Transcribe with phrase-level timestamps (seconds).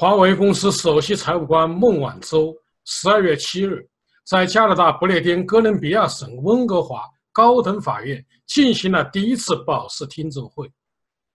[0.00, 2.54] 华为公司首席财务官孟晚舟
[2.84, 3.84] 十二月七日
[4.24, 7.02] 在加拿大不列颠哥伦比亚省温哥华
[7.32, 10.70] 高等法院进行了第一次保释听证会。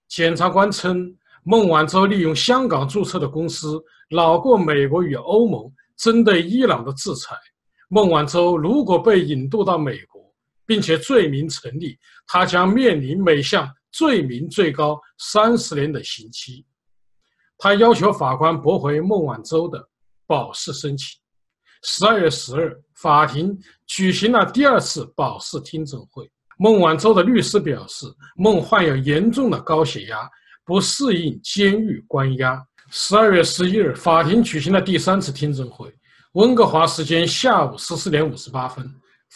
[0.07, 1.13] 检察官称，
[1.43, 7.35] 孟晚舟利用香港注册的公司绕过美国与欧盟针对伊朗的制裁。
[7.89, 10.23] 孟晚舟如果被引渡到美国，
[10.65, 16.65] 并且罪名成立，他将面临每项罪名最高三十年的刑期。
[17.63, 19.81] 他要求法官驳回孟晚舟的
[20.27, 21.17] 保释申请。
[21.83, 26.29] 十二月十日，法庭举行了第二次保释听证会。
[26.57, 30.29] 孟晚舟的律师表示，孟患有严重的高血压，
[30.65, 32.61] 不适应监狱关押。
[32.91, 35.89] 十二月十一日，法庭举行了第三次听证会。
[36.33, 38.85] 温哥华时间下午十四点五十八分，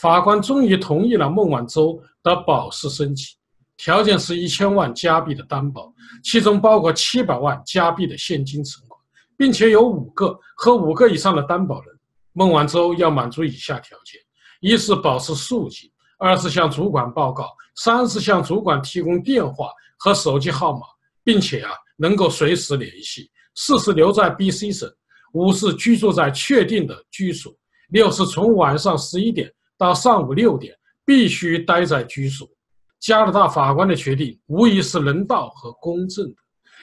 [0.02, 3.37] 法官终于同意了孟晚舟的保释申请。
[3.78, 9.00] 条件是一千万加币的担保，其中包括七百万加币的现金存款，
[9.38, 11.95] 并且有五个和五个以上的担保人。
[12.33, 14.20] 孟晚舟要满足以下条件：
[14.61, 20.81] 一是保持肃静；二是向主管报告；三是向主管提供电话和手机号码，
[21.23, 23.23] 并且啊能够随时联系；
[23.55, 24.88] 四是留在 BC 省；
[25.33, 27.52] 五是居住在确定的居所；
[27.89, 32.48] 六是从晚上十一点到上午六点必须待在居所。
[33.00, 36.36] 加拿大法官的决定无疑是人道和公正的，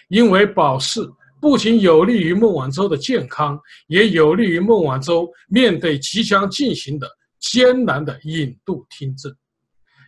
[0.09, 1.01] 因为保释
[1.41, 9.35] 不仅有利于孟晚舟的健康，也有利于孟晚舟面对即将进行的艰难的引渡听证。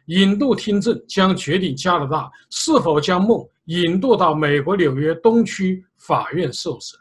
[0.07, 6.97] 引渡听证将决定加拿大是否将孟引渡到美国纽约东区法院受审，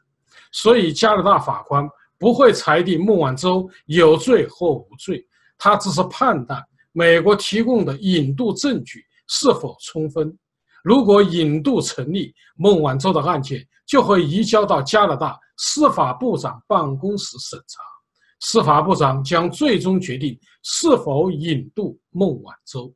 [0.52, 5.24] 所以加拿大法官不会裁定孟晚舟有罪或无罪，
[5.58, 6.60] 他只是判断。
[6.98, 10.34] 美国提供的引渡证据是否充分？
[10.82, 17.82] 如果引渡成立，孟晚舟的案件就会移交到加拿大司法部长办公室审查，
[18.40, 22.90] 司法部长将最终决定是否引渡孟晚舟。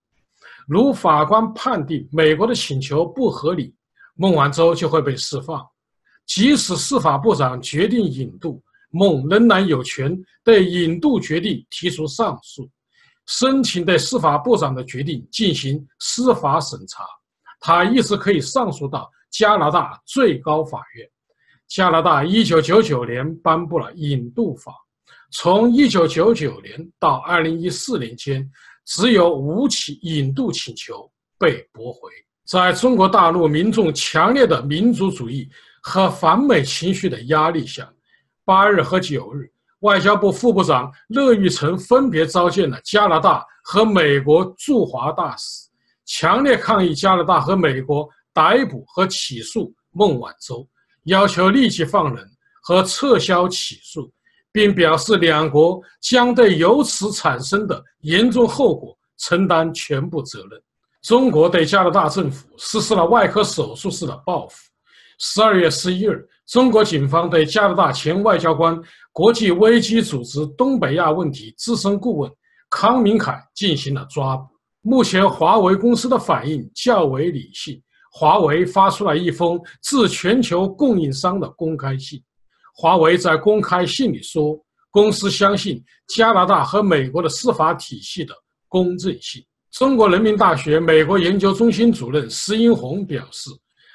[0.65, 3.75] 如法官判定美国的请求不合理，
[4.15, 5.61] 孟晚舟就会被释放。
[6.25, 12.69] 即使司法部长决定引渡，孟仍然有权对引渡决定提出上诉。
[13.29, 17.05] 申请对司法部长的决定进行司法审查，
[17.59, 21.07] 他一直可以上诉到加拿大最高法院。
[21.67, 24.73] 加拿大一九九九年颁布了引渡法，
[25.31, 28.49] 从一九九九年到二零一四年间，
[28.83, 31.07] 只有五起引渡请求
[31.37, 32.09] 被驳回。
[32.47, 35.47] 在中国大陆民众强烈的民族主义
[35.83, 37.87] 和反美情绪的压力下，
[38.43, 39.47] 八日和九日。
[39.79, 45.67] 外交部副部长乐玉成分别召见了加拿大和美国驻华大使，
[46.05, 50.67] 强烈抗议加拿大和美国逮捕和起诉孟晚舟，
[51.05, 52.27] 要求立即放人
[52.61, 54.11] 和撤销起诉，
[54.51, 60.61] 并表示两国将对由此产生的严重后果承担全部责任。
[61.01, 64.57] 中国对加拿大政府实施了外科手术式的报复。
[65.17, 68.75] 十二月十一日，中国警方对加拿大前外交官。
[69.11, 72.31] 国际危机组织东北亚问题资深顾问
[72.69, 74.47] 康明凯进行了抓捕。
[74.81, 77.79] 目前，华为公司的反应较为理性。
[78.11, 82.19] 华为发出了一封致全球供应商的公开信。
[82.73, 84.57] 华为在公开信里说，
[84.89, 85.83] 公司相信
[86.15, 88.33] 加拿大和美国的司法体系的
[88.67, 89.43] 公正性。
[89.71, 93.51] 中国人民大学美国研究中心主任石英红表示，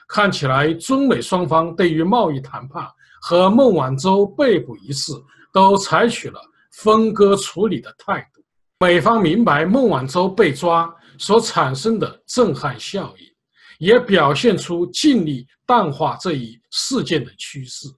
[0.08, 2.86] 看起来中美双方对于贸易谈判。
[3.26, 5.10] 和孟晚舟被捕一事
[5.50, 6.38] 都采取了
[6.72, 8.42] 分割处理的态度。
[8.80, 13.26] 美方明白孟晚舟被抓所产生的震撼效应，
[13.78, 17.88] 也表现出尽力淡化这一事件的趋势。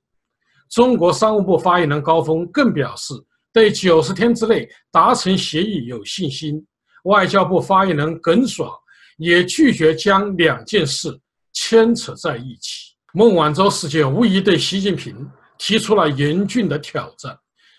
[0.70, 3.12] 中国商务部发言人高峰更表示，
[3.52, 6.64] 对九十天之内达成协议有信心。
[7.02, 8.70] 外交部发言人耿爽
[9.16, 11.08] 也拒绝将两件事
[11.56, 12.92] 牵扯在一起。
[13.14, 15.26] 孟晚舟事件无疑对习近平
[15.56, 17.36] 提出了严峻的挑战。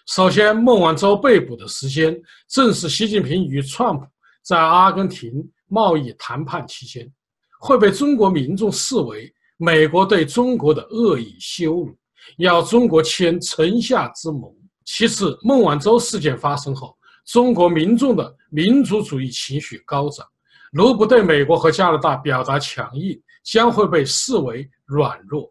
[0.07, 2.19] 首先，孟晚舟被捕的时间
[2.49, 4.03] 正是习近平与川普
[4.43, 5.31] 在阿根廷
[5.67, 7.07] 贸易谈判期间，
[7.59, 11.95] 会被中国民众视为美国对中国的恶意羞辱，
[12.37, 14.51] 要中国签城下之盟。
[14.85, 16.97] 其次，孟晚舟事件发生后，
[17.27, 20.25] 中国民众的民族主义情绪高涨，
[20.71, 25.49] 如不对美国和加拿大表达强硬，将会被视为软弱。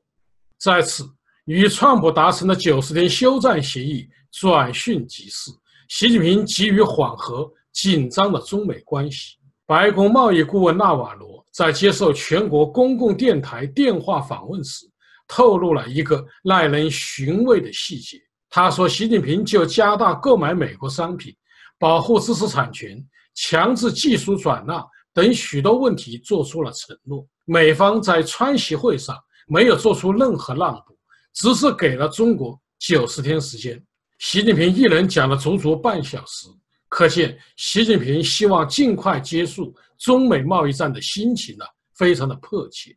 [0.59, 1.03] 在此，
[1.47, 5.51] 与川普达成的九十天休战协议转瞬即逝，
[5.89, 9.39] 习近平急于缓和紧张的中美关系。
[9.65, 14.85] 白宫贸易顾问纳瓦罗在接受全国公共电台电话访问时，
[15.27, 18.21] 透露了一个耐人寻味的细节。
[18.51, 21.35] 他说，习近平就加大购买美国商品、
[21.79, 23.03] 保护知识产权、
[23.35, 27.27] 强制技术转让等许多问题做出了承诺。
[27.47, 29.17] 美方在川习会上
[29.47, 30.99] 没有做出任何让步，
[31.33, 33.83] 只是给了中国九十天时间。
[34.19, 36.49] 习近平一人讲了足足半小时，
[36.89, 41.65] 可见习近平希望尽快结束中美贸易战的心情呢，
[41.95, 42.97] 非常的迫切，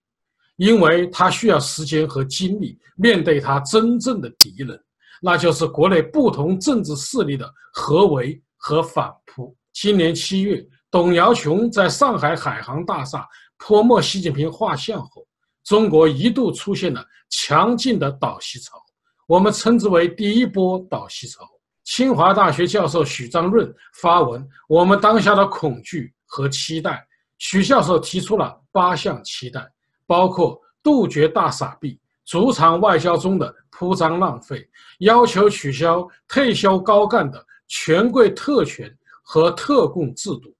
[0.55, 4.81] 因为他需要时间和精力面对他真正的敌人。
[5.21, 9.55] 那就是国内不同政治势力的合围和反扑。
[9.73, 13.27] 今年七月，董瑶琼在上海海航大厦
[13.59, 15.27] 泼墨习近平画像后，
[15.63, 18.81] 中国一度出现了强劲的倒习潮，
[19.27, 21.47] 我们称之为第一波倒习潮。
[21.83, 23.71] 清华大学教授许章润
[24.01, 27.05] 发文：“我们当下的恐惧和期待。”
[27.37, 29.65] 许教授提出了八项期待，
[30.07, 31.99] 包括杜绝大傻逼。
[32.25, 34.67] 主场外交中的铺张浪费，
[34.99, 40.53] 要求取消退休高干的权贵特权和特供制度，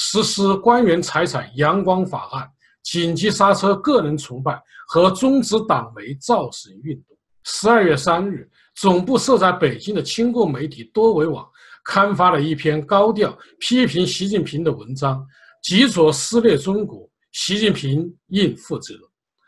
[0.00, 2.48] 实施官员财产阳光法案，
[2.84, 4.56] 紧急刹车个人崇拜
[4.86, 7.16] 和终止党媒造神运动。
[7.42, 11.44] 十二月三日，总部设在北京的亲共媒体多维网
[11.84, 15.26] 刊发了一篇高调批评习近平的文章，
[15.64, 18.94] 极左撕裂中国，习近平应负责。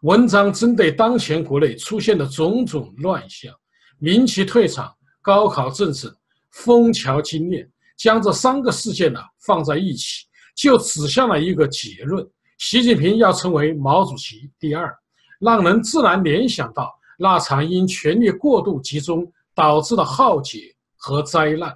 [0.03, 3.55] 文章针对当前国内出现的种种乱象，
[4.01, 4.93] 民企退场、
[5.23, 6.13] 高考政策、
[6.51, 10.27] 枫桥经验，将这三个事件呢放在一起，
[10.61, 12.27] 就指向了一个结论：
[12.59, 14.95] 习近平要成为毛主席第二，
[15.39, 21.75] 让人自然联想到那场因权力过度集中导致的浩劫和灾难。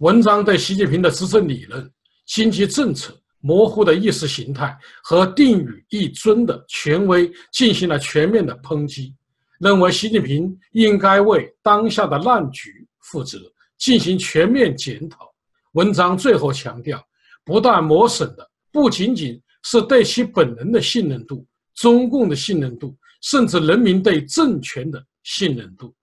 [0.00, 1.90] 文章对习近平的执政理论、
[2.26, 3.18] 经济政策。
[3.40, 9.14] 模糊的意识形态和定语一尊的权威进行了全面的抨击，
[9.60, 13.38] 认为习近平应该为当下的烂局负责，
[13.78, 15.32] 进行全面检讨。
[15.74, 17.00] 文章最后强调，
[17.48, 25.94] 不断磨损的不仅仅是对其本人的信任度、中共的信任度，甚至人民对政权的信任度。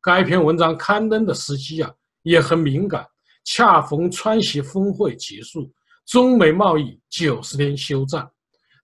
[0.00, 3.04] 该篇文章刊登的时机啊也很敏感，
[3.44, 5.68] 恰逢川西峰会结束。
[6.06, 8.24] 中美贸易九十天休战，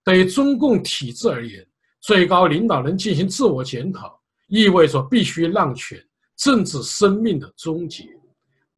[0.05, 1.65] 对于中共体制而言，
[2.01, 6.05] 最高领导人进行自我检讨，意味着必须让权，
[6.37, 8.09] 政治生命的终结。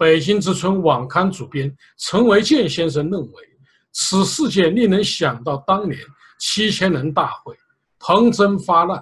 [0.00, 3.44] 北京之春网刊主编陈维健先生认为，
[3.93, 6.00] 此事件令人想到当年
[6.38, 7.55] 七千人大会，
[7.99, 8.99] 彭真发难，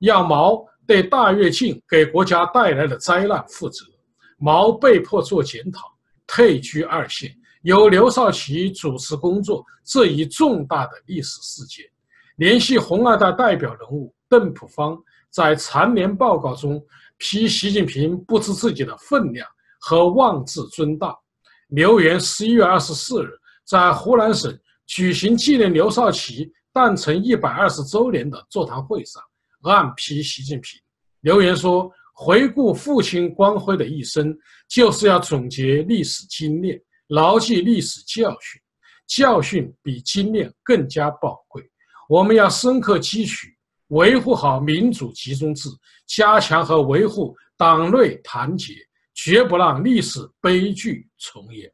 [0.00, 3.86] 要毛对大跃进给国家带来的灾难负责，
[4.36, 5.90] 毛被迫做检讨，
[6.26, 7.34] 退居二线。
[7.62, 11.82] 由刘少奇主持工作这一重大的历史事件，
[12.36, 16.78] 联系红二代代表人物邓朴方在残联报告中
[17.16, 19.48] 批习近平不知自己的分量
[19.82, 21.14] 和妄自尊大。
[21.68, 23.28] 刘源十一月二十四日
[23.66, 24.56] 在湖南省
[24.86, 29.22] 举行纪念刘少奇诞辰一百二十周年的座谈会上，
[29.62, 30.80] 暗批习近平。
[31.22, 34.36] 刘源说：“回顾父亲光辉的一生，
[34.68, 38.60] 就是要总结历史经验。”牢记历史教训，
[39.06, 41.62] 教训比经验更加宝贵。
[42.08, 43.54] 我们要深刻汲取，
[43.88, 45.68] 维护好民主集中制，
[46.06, 48.74] 加强和维护党内团结，
[49.14, 51.72] 绝不让历史悲剧重演。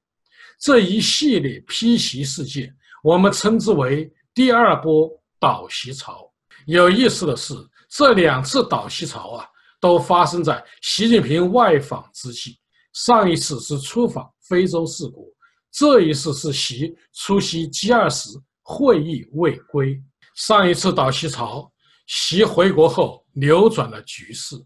[0.61, 6.30] 这一系列批习事件，我们称之为第二波倒习潮。
[6.66, 7.54] 有意思的是，
[7.88, 9.47] 这两次倒习潮啊，
[9.80, 12.59] 都发生在习近平外访之际。
[12.92, 14.28] 上一次是出访。
[14.49, 15.26] 非洲四国，
[15.71, 18.30] 这一次是习出席 G 二十
[18.62, 20.02] 会议未归。
[20.35, 21.71] 上一次倒习潮，
[22.07, 24.57] 习回国后扭转了局势。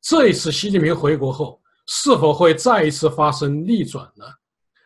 [0.00, 4.24] 这一次习近平回国后，是否会再一次发生逆转呢？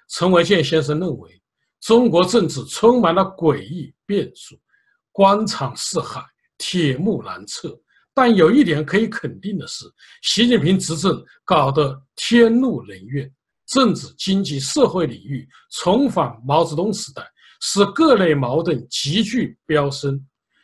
[0.09, 1.41] 陈文健先生认为，
[1.81, 4.59] 中国政治充满了诡异变数，
[5.13, 6.23] 官场似海，
[6.59, 7.79] 铁木难测。
[8.13, 9.87] 但有一点可以肯定的是，
[10.23, 13.33] 习近平执政搞得天怒人怨。
[13.67, 17.25] 政治、经济、社会领域重返毛泽东时代，
[17.61, 20.21] 使各类矛盾急剧飙升。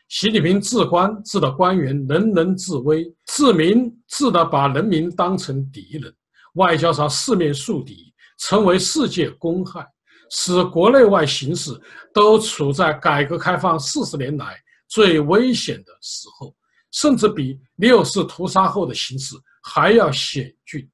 [0.08, 6.12] 习近平治官治的官员人人自危，治民治的把人民当成敌人，
[6.56, 9.86] 外交上四面树敌，成为世界公害，
[10.30, 11.70] 使国内外形势
[12.12, 14.54] 都处在改革开放四十年来
[14.88, 16.54] 最危险的时候，
[16.92, 20.86] 甚至比六四屠杀后的形势还要险峻。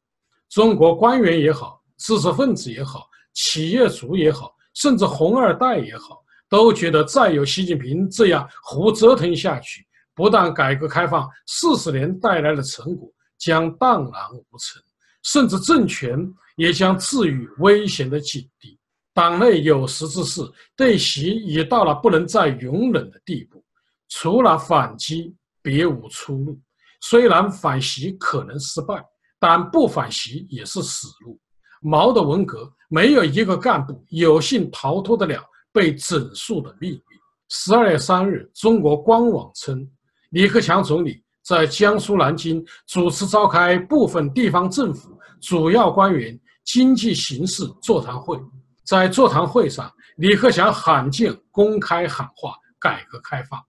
[0.48, 1.80] 中国官员也好。
[1.98, 14.82] 知识分子也好，企业主也好，甚至红二代也好，都觉得再有习近平这样胡折腾下去，不但改革开放四十年带来的成果将荡然无存，
[15.22, 16.18] 甚至政权
[16.56, 18.78] 也将置于危险的境地。
[19.14, 20.40] 党内有识之士
[20.74, 23.62] 对习已到了不能再容忍的地步，
[24.08, 26.58] 除了反击，别无出路。
[27.00, 29.04] 虽然反习可能失败，
[29.38, 31.38] 但不反习也是死路。
[31.82, 37.02] 毛的文革没有一个干部有幸逃脱得了被整肃的命运。
[37.48, 39.86] 十二月三日，中国官网称，
[40.30, 48.38] 李克强总理在江苏南京主持召开部分地方政府主要官员经济形势座谈会。
[48.84, 53.60] 在座谈会上，李克强罕见公开喊话改革开放。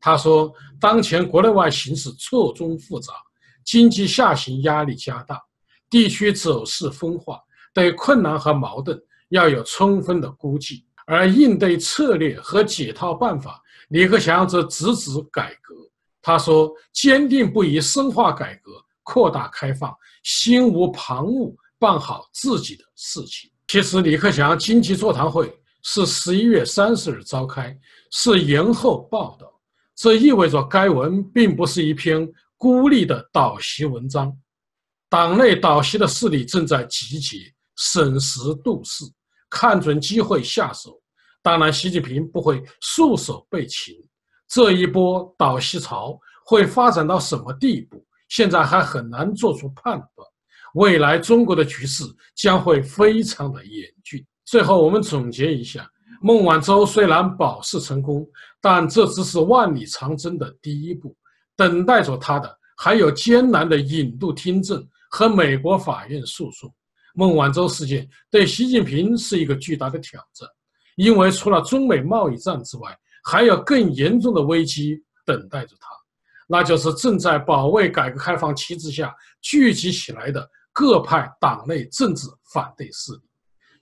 [0.00, 3.12] 他说：“当前国内外形势错综复杂，
[3.64, 5.40] 经济下行压力加大，
[5.88, 7.38] 地区走势分化，
[7.72, 10.84] 对困难和矛盾要有充分的估计。
[11.06, 15.74] 而应对策略和解套办法，李克强则直指改革。
[16.22, 25.52] 他说：‘坚定不移深化改革，扩大开放，心无旁骛办好自己的事情。’其实，李克强经济座谈会
[25.82, 27.76] 是十一月三十日召开，
[28.10, 29.52] 是延后报道。”
[29.94, 32.26] 这意味着该文并不是一篇
[32.56, 34.32] 孤立的导习文章，
[35.08, 37.36] 党内导习的势力正在集结，
[37.76, 39.04] 审时度势，
[39.50, 41.00] 看准机会下手。
[41.42, 43.94] 当然，习近平不会束手被擒。
[44.52, 50.28] 这一波倒吸潮会发展到什么地步，现在还很难做出判断。
[50.74, 52.04] 未来中国的局势
[52.34, 54.22] 将会非常的严峻。
[54.44, 55.88] 最后，我们总结一下。
[56.20, 58.28] 孟晚舟虽然保释成功，
[58.60, 61.16] 但这只是万里长征的第一步，
[61.56, 66.70] 等待着他的还有艰难的引渡听证和美国法院诉讼。
[67.14, 70.46] 孟晚舟事件对习近平是一个巨大的挑战，
[70.96, 75.88] 因为除了中美贸易战之外，还有更严重的危机等待着他，
[76.48, 83.20] 那就是正在保卫改革开放旗帜下聚集起来的各派党内政治反对势力。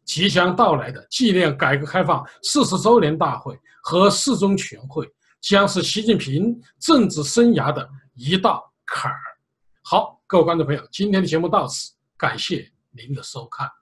[0.05, 5.09] 即将到来的纪念改革开放四十周年大会和四中全会，
[5.41, 9.19] 将是习近平政治生涯的一道坎儿。
[9.83, 13.80] 好，各位观众朋友，今天的节目到此，感谢您的收看。